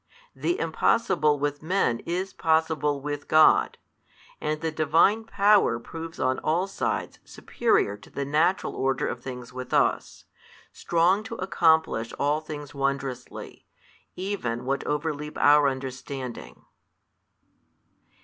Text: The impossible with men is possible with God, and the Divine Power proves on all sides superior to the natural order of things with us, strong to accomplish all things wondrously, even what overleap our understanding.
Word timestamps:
The 0.35 0.59
impossible 0.59 1.37
with 1.37 1.61
men 1.61 1.99
is 2.07 2.33
possible 2.33 3.01
with 3.01 3.27
God, 3.27 3.77
and 4.41 4.59
the 4.59 4.71
Divine 4.71 5.25
Power 5.25 5.77
proves 5.77 6.19
on 6.19 6.39
all 6.39 6.65
sides 6.65 7.19
superior 7.23 7.95
to 7.97 8.09
the 8.09 8.25
natural 8.25 8.73
order 8.75 9.05
of 9.07 9.21
things 9.21 9.53
with 9.53 9.75
us, 9.75 10.25
strong 10.71 11.21
to 11.25 11.35
accomplish 11.35 12.13
all 12.17 12.41
things 12.41 12.73
wondrously, 12.73 13.67
even 14.15 14.65
what 14.65 14.83
overleap 14.85 15.37
our 15.37 15.67
understanding. 15.69 16.65